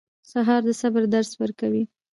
سهار 0.31 0.61
د 0.67 0.69
صبر 0.81 1.03
درس 1.13 1.31
ورکوي. 1.41 1.83